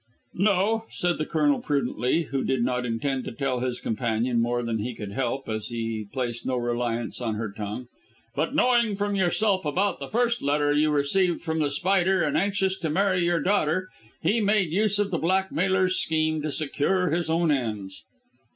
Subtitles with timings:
[0.33, 4.79] "No," said the Colonel prudently, who did not intend to tell his companion more than
[4.79, 7.85] he could help, as he placed no reliance on her tongue;
[8.35, 12.79] "but, knowing from yourself about the first letter you received from The Spider, and anxious
[12.79, 13.89] to marry your daughter,
[14.23, 18.03] he made use of the blackmailer's scheme to secure his own ends."